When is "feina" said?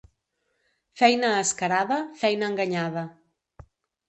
1.01-1.29, 2.23-2.49